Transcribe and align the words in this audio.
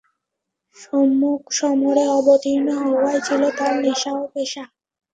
সম্মুখ 0.77 1.41
সমরে 1.59 2.03
অবতীর্ণ 2.17 2.67
হওয়াই 2.81 3.19
ছিল 3.27 3.41
তার 3.57 3.73
নেশা 3.83 4.11
ও 4.15 4.23
পেশা। 4.33 4.63